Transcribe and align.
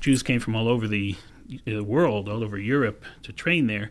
Jews 0.00 0.22
came 0.22 0.40
from 0.40 0.56
all 0.56 0.66
over 0.66 0.88
the 0.88 1.14
uh, 1.68 1.84
world, 1.84 2.26
all 2.26 2.42
over 2.42 2.58
Europe, 2.58 3.04
to 3.22 3.34
train 3.34 3.66
there. 3.66 3.90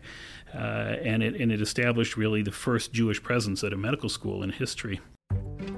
Uh, 0.52 0.96
and, 1.04 1.22
it, 1.22 1.40
and 1.40 1.52
it 1.52 1.60
established 1.60 2.16
really 2.16 2.42
the 2.42 2.50
first 2.50 2.92
Jewish 2.92 3.22
presence 3.22 3.62
at 3.62 3.72
a 3.72 3.76
medical 3.76 4.08
school 4.08 4.42
in 4.42 4.50
history. 4.50 5.00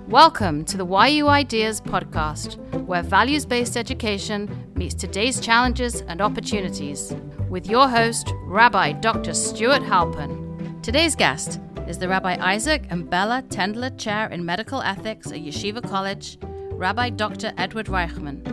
Welcome 0.08 0.64
to 0.64 0.78
the 0.78 0.86
YU 0.86 1.28
Ideas 1.28 1.82
podcast, 1.82 2.56
where 2.86 3.02
values 3.02 3.44
based 3.44 3.76
education 3.76 4.72
meets 4.74 4.94
today's 4.94 5.38
challenges 5.38 6.00
and 6.02 6.22
opportunities, 6.22 7.14
with 7.50 7.66
your 7.66 7.86
host, 7.86 8.32
Rabbi 8.46 8.92
Dr. 8.92 9.34
Stuart 9.34 9.82
Halpern. 9.82 10.82
Today's 10.82 11.14
guest 11.14 11.60
is 11.86 11.98
the 11.98 12.08
Rabbi 12.08 12.38
Isaac 12.40 12.86
and 12.88 13.08
Bella 13.10 13.44
Tendler 13.48 13.98
Chair 13.98 14.28
in 14.28 14.46
Medical 14.46 14.80
Ethics 14.80 15.26
at 15.26 15.40
Yeshiva 15.40 15.86
College, 15.86 16.38
Rabbi 16.70 17.10
Dr. 17.10 17.52
Edward 17.58 17.86
Reichman. 17.86 18.51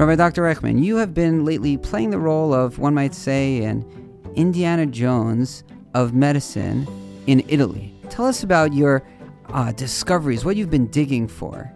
Rabbi 0.00 0.16
Dr. 0.16 0.44
Reichman, 0.44 0.82
you 0.82 0.96
have 0.96 1.12
been 1.12 1.44
lately 1.44 1.76
playing 1.76 2.08
the 2.08 2.18
role 2.18 2.54
of, 2.54 2.78
one 2.78 2.94
might 2.94 3.14
say, 3.14 3.62
an 3.64 3.84
Indiana 4.34 4.86
Jones 4.86 5.62
of 5.92 6.14
medicine 6.14 6.88
in 7.26 7.44
Italy. 7.48 7.92
Tell 8.08 8.24
us 8.24 8.42
about 8.42 8.72
your 8.72 9.06
uh, 9.50 9.72
discoveries, 9.72 10.42
what 10.42 10.56
you've 10.56 10.70
been 10.70 10.86
digging 10.86 11.28
for, 11.28 11.70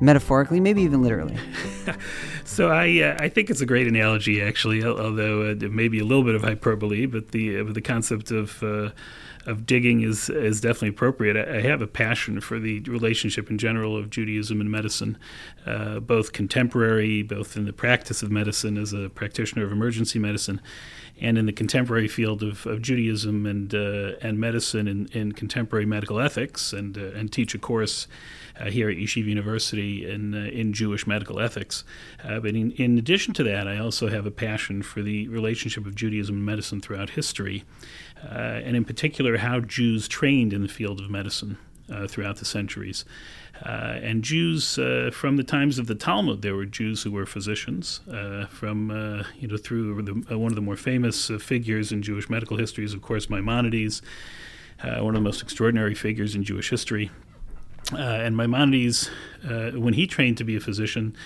metaphorically, 0.00 0.58
maybe 0.58 0.82
even 0.82 1.04
literally. 1.04 1.38
so 2.44 2.68
I 2.68 3.00
uh, 3.00 3.16
I 3.20 3.28
think 3.28 3.48
it's 3.48 3.60
a 3.60 3.66
great 3.66 3.86
analogy, 3.86 4.42
actually, 4.42 4.82
although 4.82 5.42
uh, 5.42 5.54
it 5.64 5.70
may 5.70 5.86
be 5.86 6.00
a 6.00 6.04
little 6.04 6.24
bit 6.24 6.34
of 6.34 6.42
hyperbole, 6.42 7.06
but 7.06 7.28
the 7.28 7.60
uh, 7.60 7.72
the 7.72 7.80
concept 7.80 8.32
of 8.32 8.60
uh, 8.60 8.90
of 9.48 9.64
digging 9.64 10.02
is 10.02 10.28
is 10.28 10.60
definitely 10.60 10.90
appropriate. 10.90 11.36
I, 11.36 11.56
I, 11.56 11.60
have 11.62 11.80
a 11.80 11.86
passion 11.86 12.40
for 12.40 12.58
the 12.58 12.80
relationship 12.80 13.50
in 13.50 13.56
general 13.56 13.96
of 13.96 14.10
Judaism 14.10 14.60
and 14.60 14.70
medicine, 14.70 15.16
uh, 15.66 16.00
both 16.00 16.32
contemporary, 16.32 17.22
both 17.22 17.56
in 17.56 17.64
the 17.64 17.72
practice 17.72 18.22
of 18.22 18.30
medicine 18.30 18.76
as 18.76 18.92
a 18.92 19.08
practitioner 19.08 19.64
of 19.64 19.72
emergency 19.72 20.18
medicine, 20.18 20.60
and 21.18 21.38
in 21.38 21.46
the 21.46 21.52
contemporary 21.52 22.08
field 22.08 22.42
of, 22.42 22.66
of 22.66 22.82
Judaism 22.82 23.46
and 23.46 23.74
uh, 23.74 24.12
and 24.20 24.38
medicine 24.38 24.86
in, 24.86 25.06
in 25.12 25.32
contemporary 25.32 25.86
medical 25.86 26.20
ethics, 26.20 26.74
and 26.74 26.98
uh, 26.98 27.18
and 27.18 27.32
teach 27.32 27.54
a 27.54 27.58
course. 27.58 28.06
Uh, 28.60 28.70
here 28.70 28.90
at 28.90 28.96
Yeshiva 28.96 29.26
University 29.26 30.10
in 30.10 30.34
uh, 30.34 30.50
in 30.50 30.72
Jewish 30.72 31.06
medical 31.06 31.38
ethics. 31.38 31.84
Uh, 32.24 32.40
but 32.40 32.56
in, 32.56 32.72
in 32.72 32.98
addition 32.98 33.32
to 33.34 33.44
that, 33.44 33.68
I 33.68 33.78
also 33.78 34.08
have 34.08 34.26
a 34.26 34.32
passion 34.32 34.82
for 34.82 35.00
the 35.00 35.28
relationship 35.28 35.86
of 35.86 35.94
Judaism 35.94 36.34
and 36.34 36.44
medicine 36.44 36.80
throughout 36.80 37.10
history, 37.10 37.62
and 38.20 38.76
in 38.76 38.84
particular 38.84 39.36
how 39.38 39.60
Jews 39.60 40.08
trained 40.08 40.52
in 40.52 40.62
the 40.62 40.68
field 40.68 41.00
of 41.00 41.10
medicine 41.10 41.58
uh, 41.90 42.06
throughout 42.06 42.36
the 42.36 42.44
centuries. 42.44 43.04
Uh, 43.64 43.98
and 44.02 44.22
Jews, 44.22 44.78
uh, 44.78 45.10
from 45.12 45.36
the 45.36 45.42
times 45.42 45.78
of 45.78 45.86
the 45.86 45.94
Talmud, 45.94 46.42
there 46.42 46.54
were 46.54 46.66
Jews 46.66 47.02
who 47.02 47.10
were 47.10 47.26
physicians. 47.26 48.00
Uh, 48.10 48.46
from 48.46 48.90
uh, 48.90 49.24
you 49.38 49.48
know 49.48 49.56
through 49.56 50.02
the, 50.02 50.38
one 50.38 50.52
of 50.52 50.54
the 50.54 50.60
more 50.62 50.76
famous 50.76 51.28
figures 51.40 51.90
in 51.90 52.02
Jewish 52.02 52.30
medical 52.30 52.56
history 52.56 52.84
is, 52.84 52.94
of 52.94 53.02
course, 53.02 53.28
Maimonides, 53.28 54.02
one 54.82 55.08
of 55.08 55.14
the 55.14 55.20
most 55.20 55.42
extraordinary 55.42 55.94
figures 55.94 56.34
in 56.34 56.44
Jewish 56.44 56.70
history. 56.70 57.10
and 57.92 58.36
Maimonides, 58.36 59.10
when 59.42 59.94
he 59.94 60.06
trained 60.06 60.36
to 60.38 60.44
be 60.44 60.54
a 60.54 60.60
physician, 60.60 61.16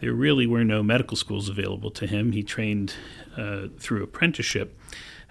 there 0.00 0.12
really 0.12 0.46
were 0.46 0.64
no 0.64 0.82
medical 0.82 1.16
schools 1.16 1.48
available 1.48 1.90
to 1.92 2.06
him. 2.06 2.32
He 2.32 2.42
trained 2.42 2.94
through 3.78 4.02
apprenticeship. 4.02 4.78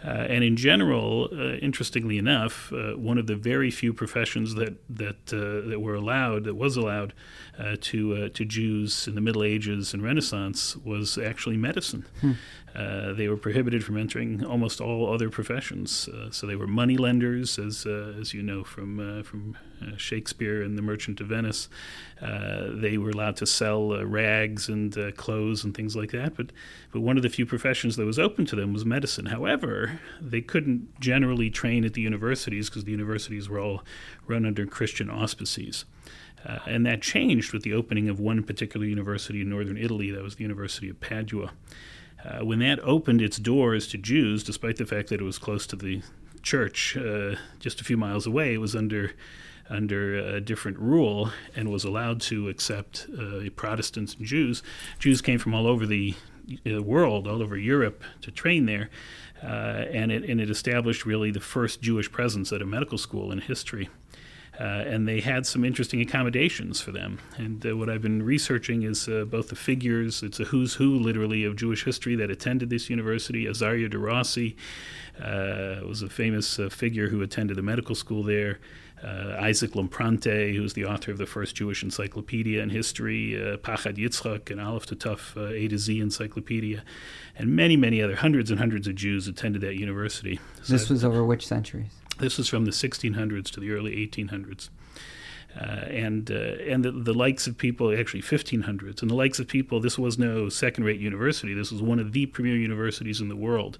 Uh, 0.03 0.25
and 0.29 0.43
in 0.43 0.55
general, 0.55 1.29
uh, 1.33 1.55
interestingly 1.55 2.17
enough, 2.17 2.71
uh, 2.71 2.93
one 2.93 3.17
of 3.17 3.27
the 3.27 3.35
very 3.35 3.69
few 3.69 3.93
professions 3.93 4.55
that 4.55 4.75
that 4.89 5.33
uh, 5.33 5.67
that 5.69 5.81
were 5.81 5.95
allowed, 5.95 6.45
that 6.45 6.55
was 6.55 6.77
allowed 6.77 7.13
uh, 7.57 7.75
to 7.81 8.15
uh, 8.15 8.29
to 8.29 8.45
Jews 8.45 9.07
in 9.07 9.15
the 9.15 9.21
Middle 9.21 9.43
Ages 9.43 9.93
and 9.93 10.01
Renaissance, 10.01 10.77
was 10.77 11.17
actually 11.17 11.57
medicine. 11.57 12.05
Hmm. 12.21 12.33
they 13.17 13.27
were 13.27 13.37
prohibited 13.37 13.83
from 13.83 13.97
entering 13.97 14.45
almost 14.45 14.79
all 14.79 15.13
other 15.13 15.29
professions. 15.29 16.07
so 16.31 16.47
they 16.47 16.55
were 16.55 16.67
money 16.67 16.95
lenders, 16.95 17.59
as 17.59 17.85
as 17.85 18.33
you 18.33 18.41
know 18.41 18.63
from 18.63 19.23
from 19.23 19.57
Shakespeare 19.97 20.61
and 20.61 20.77
The 20.77 20.81
Merchant 20.81 21.21
of 21.21 21.27
Venice. 21.27 21.69
they 22.21 22.97
were 22.97 23.09
allowed 23.09 23.37
to 23.37 23.45
sell 23.45 24.03
rags 24.05 24.69
and 24.69 25.15
clothes 25.15 25.63
and 25.63 25.75
things 25.75 25.95
like 25.95 26.11
that. 26.11 26.35
But 26.35 26.51
but 26.91 27.01
one 27.01 27.17
of 27.17 27.23
the 27.23 27.29
few 27.29 27.45
professions 27.45 27.95
that 27.97 28.05
was 28.05 28.17
open 28.17 28.45
to 28.47 28.55
them 28.55 28.73
was 28.73 28.85
medicine. 28.85 29.27
However, 29.27 29.99
they 30.19 30.41
couldn't 30.41 30.99
generally 30.99 31.49
train 31.49 31.85
at 31.85 31.93
the 31.93 32.01
universities 32.01 32.69
because 32.69 32.85
the 32.85 32.91
universities 32.91 33.47
were 33.47 33.59
all 33.59 33.83
run 34.27 34.45
under 34.45 34.65
Christian 34.65 35.09
auspices. 35.09 35.85
Uh, 36.45 36.59
and 36.65 36.85
that 36.85 37.01
changed 37.01 37.53
with 37.53 37.63
the 37.63 37.73
opening 37.73 38.09
of 38.09 38.19
one 38.19 38.43
particular 38.43 38.85
university 38.85 39.41
in 39.41 39.49
northern 39.49 39.77
Italy, 39.77 40.09
that 40.11 40.23
was 40.23 40.35
the 40.35 40.43
University 40.43 40.89
of 40.89 40.99
Padua. 40.99 41.51
Uh, 42.23 42.45
when 42.45 42.59
that 42.59 42.79
opened 42.79 43.21
its 43.21 43.37
doors 43.37 43.87
to 43.87 43.97
Jews, 43.97 44.43
despite 44.43 44.77
the 44.77 44.85
fact 44.85 45.09
that 45.09 45.21
it 45.21 45.23
was 45.23 45.37
close 45.37 45.67
to 45.67 45.75
the 45.75 46.01
church, 46.41 46.97
uh, 46.97 47.35
just 47.59 47.81
a 47.81 47.83
few 47.83 47.97
miles 47.97 48.25
away, 48.25 48.53
it 48.53 48.59
was 48.59 48.75
under 48.75 49.13
under 49.69 50.17
a 50.17 50.41
different 50.41 50.79
rule 50.79 51.31
and 51.55 51.69
was 51.69 51.83
allowed 51.83 52.21
to 52.21 52.49
accept 52.49 53.07
uh, 53.17 53.49
Protestants 53.55 54.15
and 54.15 54.25
Jews. 54.25 54.63
Jews 54.97 55.21
came 55.21 55.39
from 55.39 55.53
all 55.53 55.67
over 55.67 55.85
the 55.85 56.15
uh, 56.65 56.81
world, 56.81 57.27
all 57.27 57.41
over 57.41 57.57
Europe, 57.57 58.03
to 58.21 58.31
train 58.31 58.65
there. 58.65 58.89
Uh, 59.43 59.85
and, 59.93 60.11
it, 60.11 60.29
and 60.29 60.41
it 60.41 60.49
established 60.49 61.05
really 61.05 61.31
the 61.31 61.39
first 61.39 61.81
Jewish 61.81 62.11
presence 62.11 62.51
at 62.51 62.61
a 62.61 62.65
medical 62.65 62.97
school 62.97 63.31
in 63.31 63.39
history. 63.39 63.89
Uh, 64.59 64.83
and 64.85 65.07
they 65.07 65.21
had 65.21 65.45
some 65.45 65.63
interesting 65.63 66.01
accommodations 66.01 66.81
for 66.81 66.91
them. 66.91 67.17
And 67.37 67.65
uh, 67.65 67.77
what 67.77 67.89
I've 67.89 68.01
been 68.01 68.21
researching 68.21 68.83
is 68.83 69.07
uh, 69.07 69.23
both 69.23 69.47
the 69.47 69.55
figures, 69.55 70.21
it's 70.21 70.41
a 70.41 70.43
who's 70.43 70.73
who 70.73 70.99
literally 70.99 71.45
of 71.45 71.55
Jewish 71.55 71.85
history 71.85 72.17
that 72.17 72.29
attended 72.29 72.69
this 72.69 72.89
university. 72.89 73.45
Azaria 73.45 73.89
de 73.89 73.97
Rossi 73.97 74.57
uh, 75.23 75.77
was 75.87 76.01
a 76.01 76.09
famous 76.09 76.59
uh, 76.59 76.67
figure 76.67 77.07
who 77.07 77.21
attended 77.21 77.55
the 77.55 77.61
medical 77.61 77.95
school 77.95 78.21
there. 78.21 78.59
Uh, 79.03 79.37
Isaac 79.39 79.71
Lampronti, 79.71 80.55
who's 80.55 80.73
the 80.73 80.85
author 80.85 81.11
of 81.11 81.17
the 81.17 81.25
first 81.25 81.55
Jewish 81.55 81.83
encyclopedia 81.83 82.61
in 82.61 82.69
history, 82.69 83.35
uh, 83.35 83.57
Pachad 83.57 83.95
Yitzchak, 83.95 84.51
and 84.51 84.59
Aleph 84.59 84.85
to 84.87 84.95
Tuf 84.95 85.37
uh, 85.37 85.53
A 85.53 85.67
to 85.69 85.77
Z 85.77 85.99
encyclopedia, 86.01 86.83
and 87.37 87.55
many, 87.55 87.77
many 87.77 88.01
other 88.01 88.17
hundreds 88.17 88.51
and 88.51 88.59
hundreds 88.59 88.87
of 88.87 88.95
Jews 88.95 89.27
attended 89.27 89.61
that 89.61 89.75
university. 89.75 90.39
So 90.63 90.73
this 90.73 90.89
was 90.89 91.05
over 91.05 91.23
which 91.23 91.47
centuries? 91.47 91.91
This 92.17 92.37
was 92.37 92.49
from 92.49 92.65
the 92.65 92.71
1600s 92.71 93.49
to 93.51 93.59
the 93.61 93.71
early 93.71 93.95
1800s. 94.05 94.69
Uh, 95.57 95.63
and 95.89 96.29
uh, 96.29 96.35
and 96.67 96.85
the, 96.85 96.91
the 96.91 97.13
likes 97.13 97.47
of 97.47 97.57
people 97.57 97.91
actually 97.91 98.21
1500s 98.21 99.01
and 99.01 99.09
the 99.09 99.15
likes 99.15 99.39
of 99.39 99.47
people 99.47 99.79
this 99.79 99.97
was 99.97 100.19
no 100.19 100.47
second-rate 100.47 100.99
university 100.99 101.55
this 101.55 101.71
was 101.71 101.81
one 101.81 101.97
of 101.97 102.11
the 102.11 102.27
premier 102.27 102.55
universities 102.55 103.19
in 103.19 103.29
the 103.29 103.35
world 103.35 103.79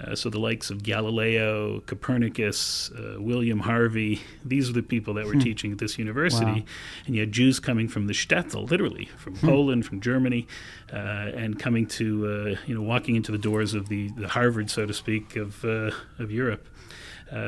uh, 0.00 0.14
so 0.14 0.30
the 0.30 0.40
likes 0.40 0.70
of 0.70 0.82
Galileo 0.82 1.80
Copernicus 1.80 2.90
uh, 2.92 3.20
William 3.20 3.60
Harvey 3.60 4.22
these 4.42 4.70
are 4.70 4.72
the 4.72 4.82
people 4.82 5.12
that 5.12 5.26
were 5.26 5.34
hmm. 5.34 5.40
teaching 5.40 5.70
at 5.72 5.78
this 5.78 5.98
university 5.98 6.46
wow. 6.46 6.62
and 7.04 7.14
you 7.14 7.20
had 7.20 7.30
Jews 7.30 7.60
coming 7.60 7.88
from 7.88 8.06
the 8.06 8.14
shtetl 8.14 8.70
literally 8.70 9.10
from 9.18 9.36
hmm. 9.36 9.46
Poland 9.46 9.84
from 9.84 10.00
Germany 10.00 10.46
uh, 10.94 10.96
and 10.96 11.58
coming 11.58 11.86
to 11.88 12.26
uh, 12.26 12.60
you 12.66 12.74
know 12.74 12.82
walking 12.82 13.16
into 13.16 13.32
the 13.32 13.38
doors 13.38 13.74
of 13.74 13.90
the, 13.90 14.08
the 14.12 14.28
Harvard 14.28 14.70
so 14.70 14.86
to 14.86 14.94
speak 14.94 15.36
of 15.36 15.62
of 15.62 16.32
Europe 16.32 16.66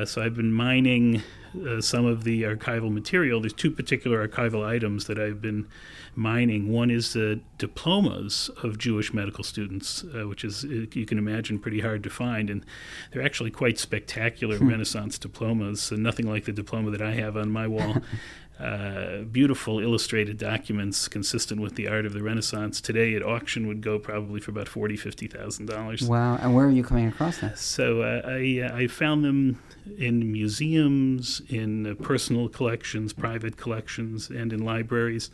so 0.05 0.21
I've 0.21 0.35
been 0.35 0.51
mining 0.51 1.21
uh, 1.67 1.81
some 1.81 2.05
of 2.05 2.23
the 2.23 2.43
archival 2.43 2.91
material. 2.91 3.39
There's 3.39 3.53
two 3.53 3.71
particular 3.71 4.27
archival 4.27 4.65
items 4.65 5.05
that 5.05 5.19
I've 5.19 5.41
been 5.41 5.67
mining. 6.15 6.71
One 6.71 6.89
is 6.89 7.13
the 7.13 7.39
diplomas 7.57 8.49
of 8.63 8.77
Jewish 8.77 9.13
medical 9.13 9.43
students, 9.43 10.03
uh, 10.03 10.27
which 10.27 10.43
is, 10.43 10.63
uh, 10.63 10.85
you 10.93 11.05
can 11.05 11.17
imagine, 11.17 11.59
pretty 11.59 11.81
hard 11.81 12.03
to 12.03 12.09
find. 12.09 12.49
And 12.49 12.65
they're 13.11 13.21
actually 13.21 13.51
quite 13.51 13.77
spectacular 13.77 14.57
hmm. 14.57 14.69
Renaissance 14.69 15.17
diplomas, 15.17 15.81
so 15.81 15.95
nothing 15.95 16.27
like 16.27 16.45
the 16.45 16.51
diploma 16.51 16.91
that 16.91 17.01
I 17.01 17.13
have 17.13 17.37
on 17.37 17.51
my 17.51 17.67
wall. 17.67 17.97
Uh, 18.59 19.23
beautiful 19.23 19.79
illustrated 19.79 20.37
documents 20.37 21.09
consistent 21.09 21.59
with 21.59 21.75
the 21.75 21.89
art 21.89 22.05
of 22.05 22.13
the 22.13 22.23
Renaissance. 22.23 22.79
Today 22.79 23.13
at 23.13 23.21
auction 23.21 23.67
would 23.67 23.81
go 23.81 23.99
probably 23.99 24.39
for 24.39 24.51
about 24.51 24.69
forty, 24.69 24.95
fifty 24.95 25.27
thousand 25.27 25.65
dollars. 25.65 26.03
Wow! 26.03 26.37
And 26.37 26.55
where 26.55 26.65
are 26.65 26.71
you 26.71 26.83
coming 26.83 27.07
across 27.07 27.39
this? 27.39 27.59
So 27.59 28.01
uh, 28.01 28.21
I 28.23 28.61
uh, 28.61 28.77
I 28.77 28.87
found 28.87 29.25
them 29.25 29.61
in 29.97 30.31
museums, 30.31 31.41
in 31.49 31.85
uh, 31.85 31.95
personal 31.95 32.47
collections, 32.47 33.11
private 33.11 33.57
collections, 33.57 34.29
and 34.29 34.53
in 34.53 34.63
libraries. 34.63 35.29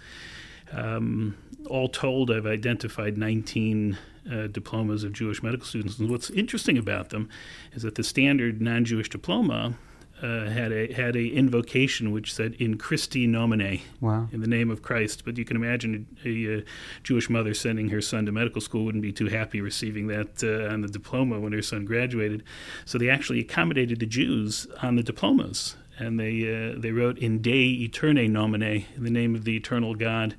Um, 0.71 1.37
all 1.69 1.89
told, 1.89 2.31
I've 2.31 2.47
identified 2.47 3.17
19 3.17 3.97
uh, 4.31 4.47
diplomas 4.47 5.03
of 5.03 5.13
Jewish 5.13 5.43
medical 5.43 5.65
students. 5.65 5.99
And 5.99 6.09
what's 6.09 6.29
interesting 6.31 6.77
about 6.77 7.09
them 7.09 7.29
is 7.73 7.83
that 7.83 7.95
the 7.95 8.03
standard 8.03 8.61
non 8.61 8.85
Jewish 8.85 9.09
diploma 9.09 9.75
uh, 10.21 10.49
had 10.49 10.71
a 10.71 10.91
had 10.93 11.15
a 11.15 11.27
invocation 11.27 12.11
which 12.11 12.33
said 12.33 12.53
"In 12.59 12.77
Christi 12.77 13.27
nomine," 13.27 13.81
wow. 13.99 14.27
in 14.31 14.41
the 14.41 14.47
name 14.47 14.69
of 14.69 14.81
Christ. 14.81 15.25
But 15.25 15.37
you 15.37 15.45
can 15.45 15.57
imagine 15.57 16.07
a, 16.23 16.29
a, 16.29 16.57
uh, 16.57 16.61
Jewish 17.03 17.29
mother 17.29 17.53
sending 17.53 17.89
her 17.89 18.01
son 18.01 18.25
to 18.25 18.31
medical 18.31 18.61
school 18.61 18.85
wouldn't 18.85 19.01
be 19.01 19.11
too 19.11 19.27
happy 19.27 19.61
receiving 19.61 20.07
that 20.07 20.43
uh, 20.43 20.71
on 20.71 20.81
the 20.81 20.87
diploma 20.87 21.39
when 21.39 21.53
her 21.53 21.61
son 21.61 21.85
graduated. 21.85 22.43
So 22.85 22.97
they 22.97 23.09
actually 23.09 23.39
accommodated 23.39 23.99
the 23.99 24.05
Jews 24.05 24.67
on 24.81 24.95
the 24.95 25.03
diplomas, 25.03 25.75
and 25.97 26.19
they 26.19 26.41
uh, 26.43 26.79
they 26.79 26.91
wrote 26.91 27.17
"In 27.17 27.41
Dei 27.41 27.85
Eternae 27.85 28.27
nomine," 28.27 28.85
in 28.95 29.03
the 29.03 29.11
name 29.11 29.35
of 29.35 29.43
the 29.43 29.55
eternal 29.55 29.95
God. 29.95 30.35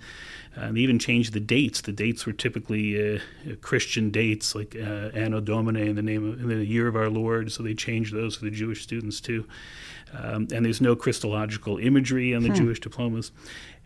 Uh, 0.56 0.70
they 0.70 0.80
even 0.80 0.98
changed 0.98 1.32
the 1.32 1.40
dates. 1.40 1.80
The 1.80 1.92
dates 1.92 2.26
were 2.26 2.32
typically 2.32 3.16
uh, 3.16 3.20
Christian 3.62 4.10
dates, 4.10 4.54
like 4.54 4.76
uh, 4.76 5.10
Anno 5.14 5.40
Domini 5.40 5.88
in 5.88 5.96
the 5.96 6.02
name 6.02 6.28
of 6.30 6.40
in 6.40 6.48
the 6.48 6.64
year 6.64 6.88
of 6.88 6.96
our 6.96 7.08
Lord. 7.08 7.50
So 7.50 7.62
they 7.62 7.74
changed 7.74 8.14
those 8.14 8.36
for 8.36 8.44
the 8.44 8.50
Jewish 8.50 8.82
students 8.82 9.20
too. 9.20 9.46
Um, 10.12 10.48
and 10.52 10.64
there's 10.64 10.80
no 10.80 10.94
Christological 10.94 11.78
imagery 11.78 12.34
on 12.34 12.42
the 12.42 12.50
hmm. 12.50 12.54
Jewish 12.56 12.80
diplomas. 12.80 13.32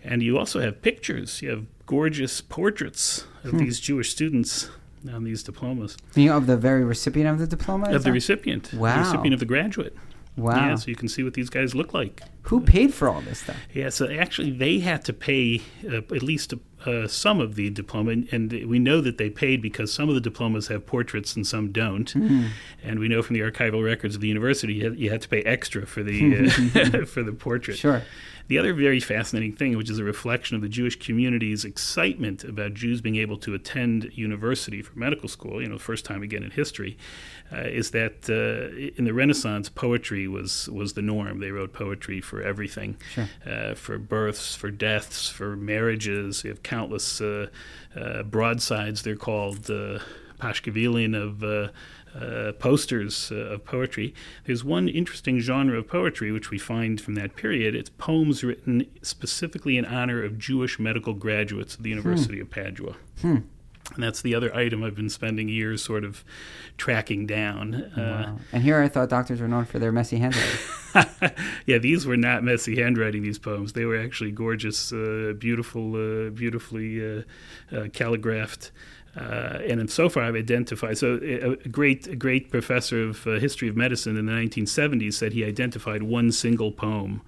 And 0.02 0.22
you 0.22 0.38
also 0.38 0.60
have 0.60 0.82
pictures. 0.82 1.40
You 1.40 1.50
have 1.50 1.66
gorgeous 1.86 2.40
portraits 2.40 3.26
of 3.44 3.52
hmm. 3.52 3.58
these 3.58 3.78
Jewish 3.78 4.10
students 4.10 4.68
on 5.12 5.22
these 5.22 5.44
diplomas. 5.44 5.96
You 6.16 6.30
know, 6.30 6.36
of 6.36 6.46
the 6.46 6.56
very 6.56 6.84
recipient 6.84 7.30
of 7.30 7.38
the 7.38 7.46
diploma? 7.46 7.90
Of 7.90 8.02
the 8.02 8.12
recipient. 8.12 8.72
Wow. 8.72 8.96
The 8.96 9.00
recipient 9.02 9.34
of 9.34 9.40
the 9.40 9.46
graduate. 9.46 9.96
Wow. 10.36 10.54
Yeah, 10.54 10.74
so 10.74 10.88
you 10.88 10.96
can 10.96 11.08
see 11.08 11.22
what 11.22 11.34
these 11.34 11.48
guys 11.48 11.74
look 11.74 11.94
like. 11.94 12.22
Who 12.42 12.60
paid 12.60 12.92
for 12.92 13.08
all 13.08 13.22
this 13.22 13.40
stuff? 13.40 13.56
Yeah, 13.72 13.88
so 13.88 14.08
actually 14.08 14.50
they 14.50 14.80
had 14.80 15.04
to 15.06 15.12
pay 15.12 15.62
uh, 15.88 15.96
at 15.96 16.22
least 16.22 16.52
uh, 16.84 17.08
some 17.08 17.40
of 17.40 17.54
the 17.54 17.70
diploma, 17.70 18.12
and, 18.30 18.52
we 18.66 18.78
know 18.78 19.00
that 19.00 19.18
they 19.18 19.30
paid 19.30 19.62
because 19.62 19.92
some 19.92 20.08
of 20.08 20.14
the 20.14 20.20
diplomas 20.20 20.68
have 20.68 20.86
portraits 20.86 21.34
and 21.34 21.46
some 21.46 21.72
don't. 21.72 22.12
Mm. 22.14 22.50
And 22.84 22.98
we 22.98 23.08
know 23.08 23.22
from 23.22 23.34
the 23.34 23.40
archival 23.40 23.82
records 23.82 24.14
of 24.14 24.20
the 24.20 24.28
university 24.28 24.74
you 24.74 24.84
had, 24.84 24.98
you 24.98 25.10
had 25.10 25.22
to 25.22 25.28
pay 25.28 25.42
extra 25.42 25.86
for 25.86 26.02
the 26.02 26.46
uh, 27.02 27.04
for 27.06 27.22
the 27.22 27.32
portrait. 27.32 27.78
Sure. 27.78 28.02
The 28.48 28.58
other 28.58 28.72
very 28.72 29.00
fascinating 29.00 29.54
thing, 29.54 29.76
which 29.76 29.90
is 29.90 29.98
a 29.98 30.04
reflection 30.04 30.54
of 30.56 30.62
the 30.62 30.68
Jewish 30.68 30.96
community's 30.96 31.64
excitement 31.64 32.44
about 32.44 32.74
Jews 32.74 33.00
being 33.00 33.16
able 33.16 33.38
to 33.38 33.54
attend 33.54 34.10
university 34.14 34.82
for 34.82 34.96
medical 34.98 35.28
school, 35.28 35.60
you 35.60 35.68
know, 35.68 35.74
the 35.74 35.82
first 35.82 36.04
time 36.04 36.22
again 36.22 36.42
in 36.42 36.50
history, 36.52 36.96
uh, 37.52 37.62
is 37.62 37.90
that 37.90 38.28
uh, 38.30 38.76
in 38.96 39.04
the 39.04 39.12
Renaissance, 39.12 39.68
poetry 39.68 40.28
was, 40.28 40.68
was 40.68 40.92
the 40.92 41.02
norm. 41.02 41.40
They 41.40 41.50
wrote 41.50 41.72
poetry 41.72 42.20
for 42.20 42.40
everything, 42.40 42.96
sure. 43.14 43.28
uh, 43.44 43.74
for 43.74 43.98
births, 43.98 44.54
for 44.54 44.70
deaths, 44.70 45.28
for 45.28 45.56
marriages. 45.56 46.44
You 46.44 46.50
have 46.50 46.62
countless 46.62 47.20
uh, 47.20 47.48
uh, 47.96 48.22
broadsides, 48.22 49.02
they're 49.02 49.16
called 49.16 49.70
uh, 50.40 50.42
Pashkevilin 50.42 51.14
of 51.14 51.42
uh, 51.42 52.52
posters 52.52 53.30
uh, 53.30 53.36
of 53.36 53.64
poetry. 53.64 54.14
There's 54.44 54.64
one 54.64 54.88
interesting 54.88 55.38
genre 55.40 55.78
of 55.78 55.88
poetry 55.88 56.32
which 56.32 56.50
we 56.50 56.58
find 56.58 57.00
from 57.00 57.14
that 57.16 57.36
period. 57.36 57.74
It's 57.74 57.90
poems 57.90 58.42
written 58.42 58.86
specifically 59.02 59.76
in 59.76 59.84
honor 59.84 60.24
of 60.24 60.38
Jewish 60.38 60.78
medical 60.78 61.14
graduates 61.14 61.74
of 61.74 61.82
the 61.82 61.90
University 61.90 62.36
hmm. 62.36 62.42
of 62.42 62.50
Padua. 62.50 62.96
Hmm. 63.20 63.38
And 63.94 64.02
that's 64.02 64.20
the 64.20 64.34
other 64.34 64.54
item 64.54 64.82
I've 64.82 64.96
been 64.96 65.08
spending 65.08 65.48
years 65.48 65.82
sort 65.82 66.04
of 66.04 66.24
tracking 66.76 67.26
down. 67.26 67.74
Uh, 67.74 68.36
and 68.52 68.62
here 68.62 68.80
I 68.80 68.88
thought 68.88 69.08
doctors 69.08 69.40
were 69.40 69.46
known 69.46 69.64
for 69.64 69.78
their 69.78 69.92
messy 69.92 70.18
handwriting. 70.18 70.58
yeah, 71.66 71.78
these 71.78 72.04
were 72.04 72.16
not 72.16 72.42
messy 72.42 72.76
handwriting, 72.76 73.22
these 73.22 73.38
poems. 73.38 73.74
They 73.74 73.84
were 73.84 73.98
actually 73.98 74.32
gorgeous, 74.32 74.92
uh, 74.92 75.34
beautiful, 75.38 75.94
uh, 75.94 76.30
beautifully 76.30 77.00
uh, 77.00 77.22
uh, 77.70 77.88
calligraphed. 77.92 78.72
Uh, 79.16 79.60
and 79.66 79.90
so 79.90 80.08
far, 80.08 80.24
I've 80.24 80.36
identified. 80.36 80.98
So, 80.98 81.18
a, 81.22 81.56
great, 81.68 82.06
a 82.06 82.16
great 82.16 82.50
professor 82.50 83.02
of 83.02 83.26
uh, 83.26 83.38
history 83.38 83.68
of 83.68 83.76
medicine 83.76 84.16
in 84.16 84.26
the 84.26 84.32
1970s 84.32 85.14
said 85.14 85.32
he 85.32 85.44
identified 85.44 86.02
one 86.02 86.32
single 86.32 86.70
poem. 86.70 87.22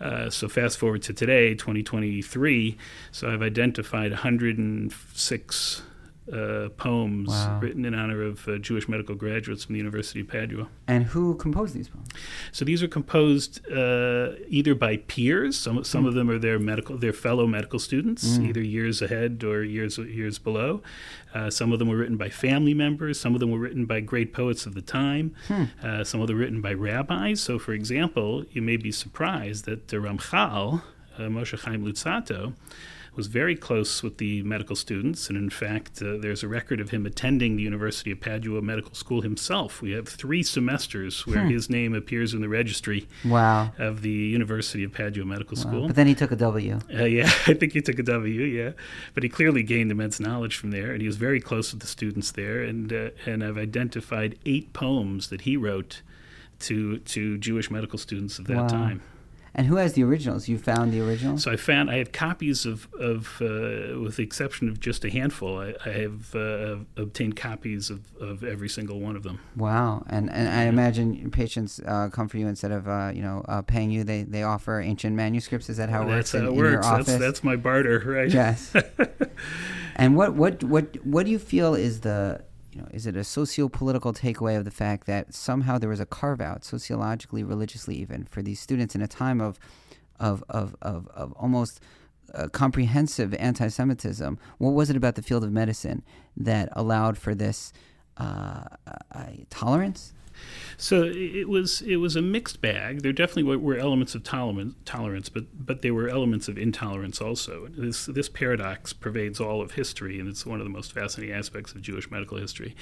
Uh, 0.00 0.30
so, 0.30 0.48
fast 0.48 0.78
forward 0.78 1.02
to 1.02 1.12
today, 1.12 1.54
2023. 1.54 2.78
So, 3.12 3.30
I've 3.30 3.42
identified 3.42 4.12
106 4.12 5.82
uh, 6.32 6.68
poems 6.76 7.28
wow. 7.28 7.58
written 7.60 7.84
in 7.84 7.94
honor 7.94 8.22
of 8.22 8.46
uh, 8.46 8.58
Jewish 8.58 8.88
medical 8.88 9.14
graduates 9.14 9.64
from 9.64 9.72
the 9.74 9.78
University 9.78 10.20
of 10.20 10.28
Padua. 10.28 10.68
And 10.86 11.04
who 11.04 11.34
composed 11.34 11.74
these 11.74 11.88
poems? 11.88 12.08
So 12.52 12.64
these 12.64 12.82
are 12.82 12.88
composed 12.88 13.60
uh, 13.70 14.32
either 14.48 14.74
by 14.74 14.98
peers. 14.98 15.58
Some 15.58 15.82
some 15.84 16.04
mm. 16.04 16.08
of 16.08 16.14
them 16.14 16.30
are 16.30 16.38
their 16.38 16.58
medical, 16.58 16.96
their 16.96 17.12
fellow 17.12 17.46
medical 17.46 17.78
students, 17.78 18.38
mm. 18.38 18.48
either 18.48 18.62
years 18.62 19.02
ahead 19.02 19.42
or 19.44 19.64
years 19.64 19.98
years 19.98 20.38
below. 20.38 20.82
Uh, 21.34 21.50
some 21.50 21.72
of 21.72 21.78
them 21.78 21.88
were 21.88 21.96
written 21.96 22.16
by 22.16 22.28
family 22.28 22.74
members. 22.74 23.20
Some 23.20 23.34
of 23.34 23.40
them 23.40 23.50
were 23.50 23.58
written 23.58 23.86
by 23.86 24.00
great 24.00 24.32
poets 24.32 24.66
of 24.66 24.74
the 24.74 24.82
time. 24.82 25.34
Hmm. 25.46 25.64
Uh, 25.82 26.04
some 26.04 26.20
of 26.20 26.26
them 26.26 26.36
written 26.36 26.60
by 26.60 26.72
rabbis. 26.72 27.40
So, 27.40 27.58
for 27.58 27.72
example, 27.72 28.44
you 28.50 28.62
may 28.62 28.76
be 28.76 28.90
surprised 28.90 29.64
that 29.66 29.88
the 29.88 29.98
Ramchal, 29.98 30.82
uh, 31.16 31.20
Moshe 31.20 31.58
Chaim 31.60 31.84
Luzzatto, 31.84 32.54
was 33.16 33.26
very 33.26 33.56
close 33.56 34.02
with 34.02 34.18
the 34.18 34.42
medical 34.42 34.76
students, 34.76 35.28
and 35.28 35.36
in 35.36 35.50
fact, 35.50 36.00
uh, 36.02 36.16
there's 36.18 36.42
a 36.42 36.48
record 36.48 36.80
of 36.80 36.90
him 36.90 37.06
attending 37.06 37.56
the 37.56 37.62
University 37.62 38.10
of 38.10 38.20
Padua 38.20 38.62
Medical 38.62 38.94
School 38.94 39.22
himself. 39.22 39.82
We 39.82 39.92
have 39.92 40.08
three 40.08 40.42
semesters 40.42 41.26
where 41.26 41.42
hmm. 41.42 41.50
his 41.50 41.68
name 41.68 41.94
appears 41.94 42.34
in 42.34 42.40
the 42.40 42.48
registry 42.48 43.08
wow. 43.24 43.72
of 43.78 44.02
the 44.02 44.10
University 44.10 44.84
of 44.84 44.92
Padua 44.92 45.24
Medical 45.24 45.56
wow. 45.56 45.62
School. 45.62 45.86
But 45.88 45.96
then 45.96 46.06
he 46.06 46.14
took 46.14 46.32
a 46.32 46.36
W. 46.36 46.78
Uh, 46.92 47.04
yeah, 47.04 47.24
I 47.46 47.54
think 47.54 47.72
he 47.72 47.80
took 47.80 47.98
a 47.98 48.04
W. 48.04 48.42
Yeah, 48.42 48.72
but 49.14 49.22
he 49.22 49.28
clearly 49.28 49.62
gained 49.62 49.90
immense 49.90 50.20
knowledge 50.20 50.56
from 50.56 50.70
there, 50.70 50.92
and 50.92 51.00
he 51.00 51.06
was 51.06 51.16
very 51.16 51.40
close 51.40 51.72
with 51.72 51.80
the 51.80 51.88
students 51.88 52.32
there. 52.32 52.62
And 52.62 52.92
uh, 52.92 53.10
and 53.26 53.42
I've 53.44 53.58
identified 53.58 54.38
eight 54.46 54.72
poems 54.72 55.28
that 55.28 55.42
he 55.42 55.56
wrote 55.56 56.02
to 56.60 56.98
to 56.98 57.38
Jewish 57.38 57.70
medical 57.70 57.98
students 57.98 58.38
of 58.38 58.46
that 58.46 58.56
wow. 58.56 58.68
time. 58.68 59.02
And 59.54 59.66
who 59.66 59.76
has 59.76 59.94
the 59.94 60.04
originals? 60.04 60.48
You 60.48 60.58
found 60.58 60.92
the 60.92 61.00
originals? 61.00 61.42
So 61.42 61.50
I 61.50 61.56
found 61.56 61.90
I 61.90 61.98
have 61.98 62.12
copies 62.12 62.64
of, 62.64 62.88
of 62.94 63.40
uh, 63.40 63.98
with 63.98 64.16
the 64.16 64.22
exception 64.22 64.68
of 64.68 64.78
just 64.78 65.04
a 65.04 65.10
handful, 65.10 65.58
I, 65.58 65.74
I 65.84 65.90
have 65.90 66.34
uh, 66.34 66.76
obtained 66.96 67.36
copies 67.36 67.90
of, 67.90 68.00
of 68.20 68.44
every 68.44 68.68
single 68.68 69.00
one 69.00 69.16
of 69.16 69.22
them. 69.22 69.40
Wow! 69.56 70.04
And 70.08 70.30
and 70.30 70.48
I 70.48 70.64
imagine 70.64 71.30
patients 71.30 71.80
uh, 71.84 72.08
come 72.10 72.28
for 72.28 72.38
you 72.38 72.46
instead 72.46 72.70
of 72.70 72.88
uh, 72.88 73.10
you 73.14 73.22
know 73.22 73.44
uh, 73.48 73.62
paying 73.62 73.90
you, 73.90 74.04
they 74.04 74.22
they 74.22 74.44
offer 74.44 74.80
ancient 74.80 75.16
manuscripts. 75.16 75.68
Is 75.68 75.78
that 75.78 75.88
how 75.88 76.02
it 76.02 76.06
That's 76.06 76.32
works? 76.32 76.32
How 76.32 76.38
in, 76.38 76.46
it 76.46 76.54
works. 76.54 76.86
In 76.86 76.94
that's, 76.94 77.16
that's 77.16 77.44
my 77.44 77.56
barter, 77.56 78.02
right? 78.06 78.30
Yes. 78.30 78.72
and 79.96 80.16
what 80.16 80.34
what 80.34 80.62
what 80.62 81.04
what 81.04 81.26
do 81.26 81.32
you 81.32 81.38
feel 81.38 81.74
is 81.74 82.00
the 82.00 82.42
you 82.72 82.80
know, 82.80 82.88
is 82.92 83.06
it 83.06 83.16
a 83.16 83.24
socio-political 83.24 84.12
takeaway 84.12 84.56
of 84.56 84.64
the 84.64 84.70
fact 84.70 85.06
that 85.06 85.34
somehow 85.34 85.78
there 85.78 85.88
was 85.88 86.00
a 86.00 86.06
carve 86.06 86.40
out, 86.40 86.64
sociologically, 86.64 87.42
religiously, 87.42 87.96
even 87.96 88.24
for 88.24 88.42
these 88.42 88.60
students 88.60 88.94
in 88.94 89.02
a 89.02 89.08
time 89.08 89.40
of, 89.40 89.58
of, 90.18 90.44
of, 90.48 90.76
of, 90.82 91.08
of 91.08 91.32
almost 91.32 91.80
uh, 92.34 92.48
comprehensive 92.48 93.34
anti-Semitism? 93.34 94.38
What 94.58 94.70
was 94.70 94.90
it 94.90 94.96
about 94.96 95.16
the 95.16 95.22
field 95.22 95.42
of 95.42 95.50
medicine 95.50 96.02
that 96.36 96.68
allowed 96.72 97.18
for 97.18 97.34
this 97.34 97.72
uh, 98.16 98.64
uh, 98.86 99.24
tolerance? 99.48 100.12
So 100.80 101.02
it 101.04 101.46
was 101.48 101.82
it 101.82 101.96
was 101.96 102.16
a 102.16 102.22
mixed 102.22 102.62
bag. 102.62 103.02
There 103.02 103.12
definitely 103.12 103.56
were 103.56 103.76
elements 103.76 104.14
of 104.14 104.22
tolerance, 104.24 105.28
but 105.28 105.44
but 105.54 105.82
there 105.82 105.92
were 105.92 106.08
elements 106.08 106.48
of 106.48 106.56
intolerance 106.56 107.20
also. 107.20 107.68
This 107.68 108.06
this 108.06 108.30
paradox 108.30 108.94
pervades 108.94 109.40
all 109.40 109.60
of 109.60 109.72
history, 109.72 110.18
and 110.18 110.26
it's 110.26 110.46
one 110.46 110.58
of 110.58 110.64
the 110.64 110.70
most 110.70 110.92
fascinating 110.92 111.34
aspects 111.34 111.72
of 111.72 111.82
Jewish 111.82 112.10
medical 112.10 112.38
history. 112.38 112.74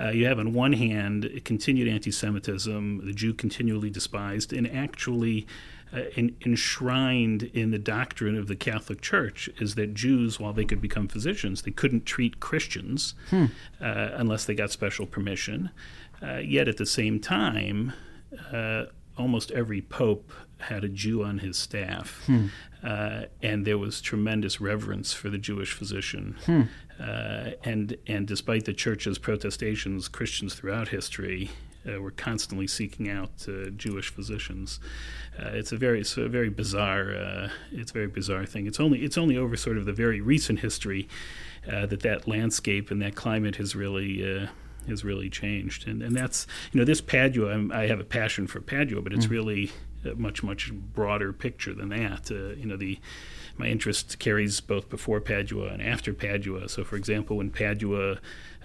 Uh, 0.00 0.08
you 0.08 0.24
have 0.26 0.38
on 0.38 0.54
one 0.54 0.72
hand 0.72 1.42
continued 1.44 1.86
anti-Semitism, 1.86 3.04
the 3.04 3.12
Jew 3.12 3.34
continually 3.34 3.90
despised, 3.90 4.52
and 4.52 4.70
actually. 4.70 5.46
Uh, 5.92 6.08
in, 6.16 6.34
enshrined 6.44 7.44
in 7.54 7.70
the 7.70 7.78
doctrine 7.78 8.36
of 8.36 8.48
the 8.48 8.56
Catholic 8.56 9.00
Church 9.00 9.48
is 9.60 9.76
that 9.76 9.94
Jews, 9.94 10.40
while 10.40 10.52
they 10.52 10.64
could 10.64 10.80
become 10.80 11.06
physicians, 11.06 11.62
they 11.62 11.70
couldn't 11.70 12.04
treat 12.04 12.40
Christians 12.40 13.14
hmm. 13.30 13.44
uh, 13.80 14.08
unless 14.14 14.44
they 14.44 14.56
got 14.56 14.72
special 14.72 15.06
permission. 15.06 15.70
Uh, 16.22 16.38
yet 16.38 16.68
at 16.68 16.76
the 16.76 16.86
same 16.86 17.20
time, 17.20 17.92
uh, 18.52 18.84
almost 19.16 19.50
every 19.50 19.80
pope 19.80 20.32
had 20.58 20.84
a 20.84 20.88
Jew 20.88 21.22
on 21.22 21.38
his 21.38 21.56
staff, 21.56 22.22
hmm. 22.26 22.46
uh, 22.82 23.24
and 23.42 23.66
there 23.66 23.78
was 23.78 24.00
tremendous 24.00 24.60
reverence 24.60 25.12
for 25.12 25.28
the 25.28 25.38
Jewish 25.38 25.72
physician. 25.72 26.36
Hmm. 26.46 26.62
Uh, 26.98 27.50
and 27.64 27.96
and 28.06 28.26
despite 28.26 28.64
the 28.64 28.72
church's 28.72 29.18
protestations, 29.18 30.08
Christians 30.08 30.54
throughout 30.54 30.88
history 30.88 31.50
uh, 31.86 32.00
were 32.00 32.12
constantly 32.12 32.68
seeking 32.68 33.10
out 33.10 33.46
uh, 33.48 33.70
Jewish 33.70 34.08
physicians. 34.10 34.78
it's 35.38 35.72
a 35.72 35.76
very 35.76 36.00
it's 36.00 36.16
a 36.16 36.28
very 36.28 36.50
bizarre 36.50 37.50
it's 37.72 37.90
a 37.90 37.94
very 37.94 38.06
bizarre 38.06 38.46
thing. 38.46 38.66
It's 38.66 38.80
only 38.80 39.04
it's 39.04 39.18
only 39.18 39.36
over 39.36 39.56
sort 39.56 39.76
of 39.76 39.86
the 39.86 39.92
very 39.92 40.20
recent 40.20 40.60
history 40.60 41.08
that 41.66 42.00
that 42.00 42.28
landscape 42.28 42.90
and 42.90 43.02
that 43.02 43.16
climate 43.16 43.56
has 43.56 43.74
really 43.74 44.48
has 44.88 45.04
really 45.04 45.30
changed. 45.30 45.86
And, 45.88 46.02
and 46.02 46.16
that's, 46.16 46.46
you 46.72 46.78
know, 46.78 46.84
this 46.84 47.00
Padua, 47.00 47.52
I'm, 47.52 47.72
i 47.72 47.86
have 47.86 48.00
a 48.00 48.04
passion 48.04 48.46
for 48.46 48.60
Padua, 48.60 49.02
but 49.02 49.12
it's 49.12 49.26
mm. 49.26 49.30
really 49.30 49.72
a 50.04 50.14
much, 50.14 50.42
much 50.42 50.72
broader 50.72 51.32
picture 51.32 51.74
than 51.74 51.88
that. 51.90 52.30
Uh, 52.30 52.54
you 52.56 52.66
know, 52.66 52.76
the 52.76 52.98
my 53.56 53.66
interest 53.66 54.18
carries 54.18 54.60
both 54.60 54.88
before 54.88 55.20
Padua 55.20 55.68
and 55.68 55.80
after 55.80 56.12
Padua. 56.12 56.68
So, 56.68 56.82
for 56.82 56.96
example, 56.96 57.36
when 57.36 57.50
Padua 57.50 58.18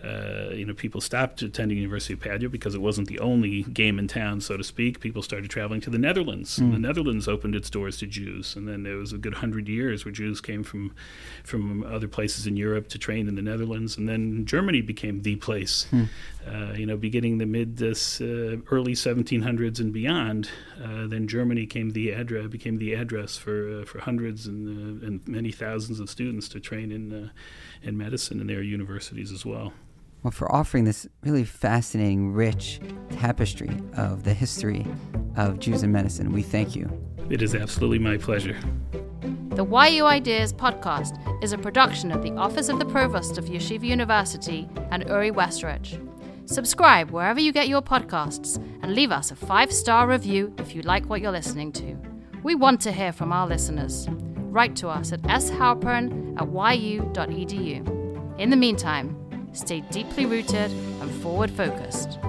uh, 0.03 0.51
you 0.51 0.65
know, 0.65 0.73
people 0.73 1.01
stopped 1.01 1.41
attending 1.41 1.77
University 1.77 2.13
of 2.13 2.21
Padua 2.21 2.49
because 2.49 2.73
it 2.73 2.81
wasn't 2.81 3.07
the 3.07 3.19
only 3.19 3.63
game 3.63 3.99
in 3.99 4.07
town, 4.07 4.39
so 4.39 4.55
to 4.55 4.63
speak. 4.63 4.99
People 4.99 5.21
started 5.21 5.49
traveling 5.49 5.81
to 5.81 5.89
the 5.89 5.97
Netherlands. 5.97 6.57
Mm. 6.57 6.71
the 6.71 6.79
Netherlands 6.79 7.27
opened 7.27 7.55
its 7.55 7.69
doors 7.69 7.97
to 7.97 8.07
Jews, 8.07 8.55
and 8.55 8.67
then 8.67 8.83
there 8.83 8.95
was 8.95 9.11
a 9.11 9.17
good 9.17 9.35
hundred 9.35 9.67
years 9.67 10.05
where 10.05 10.11
Jews 10.11 10.39
came 10.39 10.63
from 10.63 10.95
from 11.43 11.83
other 11.83 12.07
places 12.07 12.47
in 12.47 12.55
Europe 12.55 12.87
to 12.89 12.97
train 12.97 13.27
in 13.27 13.35
the 13.35 13.41
Netherlands, 13.41 13.97
and 13.97 14.07
then 14.07 14.45
Germany 14.45 14.81
became 14.81 15.21
the 15.21 15.35
place. 15.35 15.87
Mm. 15.91 16.09
Uh, 16.47 16.73
you 16.73 16.85
know, 16.85 16.95
beginning 16.95 17.37
the 17.37 17.45
mid 17.45 17.77
this 17.77 18.21
uh, 18.21 18.57
early 18.71 18.93
1700s 18.93 19.79
and 19.79 19.91
beyond, 19.91 20.49
uh, 20.81 21.07
then 21.07 21.27
Germany 21.27 21.65
came 21.65 21.89
the 21.89 22.11
address 22.11 22.47
became 22.47 22.77
the 22.77 22.93
address 22.93 23.37
for 23.37 23.81
uh, 23.81 23.85
for 23.85 23.99
hundreds 23.99 24.47
and 24.47 25.03
uh, 25.03 25.05
and 25.05 25.27
many 25.27 25.51
thousands 25.51 25.99
of 25.99 26.09
students 26.09 26.47
to 26.49 26.59
train 26.59 26.91
in 26.91 27.25
uh, 27.25 27.29
in 27.81 27.97
medicine 27.97 28.39
in 28.39 28.47
their 28.47 28.61
universities 28.61 29.31
as 29.31 29.45
well. 29.45 29.73
Well, 30.23 30.31
for 30.31 30.51
offering 30.53 30.83
this 30.83 31.07
really 31.23 31.45
fascinating, 31.45 32.33
rich 32.33 32.81
tapestry 33.11 33.69
of 33.95 34.23
the 34.23 34.33
history 34.33 34.85
of 35.37 35.59
Jews 35.59 35.83
in 35.83 35.91
medicine, 35.91 36.33
we 36.33 36.41
thank 36.41 36.75
you. 36.75 36.89
It 37.29 37.41
is 37.41 37.55
absolutely 37.55 37.99
my 37.99 38.17
pleasure. 38.17 38.57
The 39.51 39.65
YU 39.65 40.05
Ideas 40.05 40.51
podcast 40.51 41.43
is 41.43 41.53
a 41.53 41.57
production 41.57 42.11
of 42.11 42.21
the 42.21 42.31
Office 42.33 42.69
of 42.69 42.79
the 42.79 42.85
Provost 42.85 43.37
of 43.37 43.45
Yeshiva 43.45 43.83
University 43.83 44.67
and 44.91 45.05
Uri 45.07 45.31
Westridge. 45.31 46.05
Subscribe 46.45 47.11
wherever 47.11 47.39
you 47.39 47.51
get 47.51 47.67
your 47.67 47.81
podcasts 47.81 48.57
and 48.81 48.93
leave 48.93 49.11
us 49.11 49.31
a 49.31 49.35
five 49.35 49.71
star 49.71 50.07
review 50.07 50.53
if 50.57 50.73
you 50.73 50.81
like 50.81 51.05
what 51.05 51.21
you're 51.21 51.31
listening 51.31 51.71
to. 51.73 51.97
We 52.43 52.55
want 52.55 52.81
to 52.81 52.91
hear 52.91 53.13
from 53.13 53.31
our 53.31 53.47
listeners. 53.47 54.07
Write 54.09 54.75
to 54.77 54.89
us 54.89 55.13
at 55.13 55.21
shalpern 55.21 56.41
at 56.41 56.81
yu.edu. 56.81 58.39
In 58.39 58.49
the 58.49 58.55
meantime, 58.55 59.18
stay 59.53 59.81
deeply 59.91 60.25
rooted 60.25 60.71
and 60.71 61.11
forward 61.21 61.51
focused. 61.51 62.19